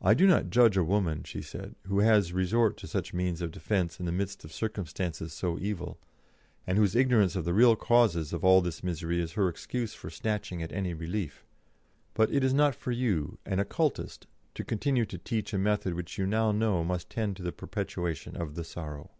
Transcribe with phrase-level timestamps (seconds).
[0.00, 3.50] "I do not judge a woman," she said, "who has resort to such means of
[3.50, 5.98] defence in the midst of circumstances so evil,
[6.64, 10.10] and whose ignorance of the real causes of all this misery is her excuse for
[10.10, 11.44] snatching at any relief.
[12.14, 16.18] But it is not for you, an Occultist, to continue to teach a method which
[16.18, 19.10] you now know must tend to the perpetuation of the sorrow."